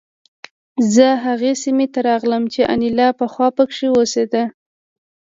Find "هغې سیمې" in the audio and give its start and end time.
1.25-1.87